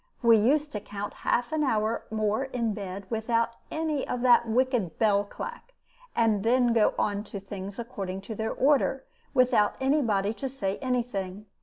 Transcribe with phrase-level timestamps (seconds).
[0.23, 4.97] We used to count half an hour more in bed, without any of that wicked
[4.97, 5.75] bell clack,
[6.15, 9.03] and then go on to things according to their order,
[9.35, 11.45] without any body to say any thing.